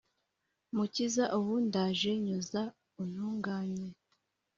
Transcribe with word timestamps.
Mukiza 0.75 1.23
ubu 1.37 1.53
ndaje 1.67 2.11
nyoza 2.25 2.61
untunganye 3.01 3.87